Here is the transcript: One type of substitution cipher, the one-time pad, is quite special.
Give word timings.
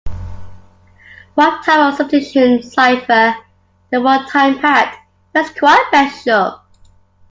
One 1.35 1.61
type 1.61 1.77
of 1.77 1.93
substitution 1.93 2.63
cipher, 2.63 3.35
the 3.91 4.01
one-time 4.01 4.57
pad, 4.57 4.95
is 5.35 5.51
quite 5.51 5.85
special. 5.89 6.59